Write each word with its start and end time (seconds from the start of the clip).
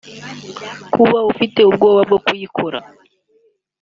kuba 0.93 1.19
ufite 1.31 1.59
ubwoba 1.69 2.01
bwo 2.07 2.19
kuyikora 2.25 2.79